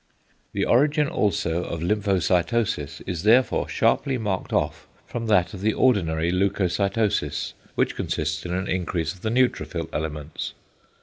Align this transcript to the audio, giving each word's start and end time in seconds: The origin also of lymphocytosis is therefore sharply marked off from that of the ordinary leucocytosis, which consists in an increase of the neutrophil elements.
The 0.53 0.65
origin 0.65 1.07
also 1.07 1.63
of 1.63 1.81
lymphocytosis 1.83 3.03
is 3.05 3.21
therefore 3.21 3.69
sharply 3.69 4.17
marked 4.17 4.51
off 4.51 4.87
from 5.05 5.27
that 5.27 5.53
of 5.53 5.61
the 5.61 5.73
ordinary 5.73 6.31
leucocytosis, 6.31 7.53
which 7.75 7.95
consists 7.95 8.43
in 8.43 8.51
an 8.51 8.67
increase 8.67 9.13
of 9.13 9.21
the 9.21 9.29
neutrophil 9.29 9.89
elements. 9.93 10.55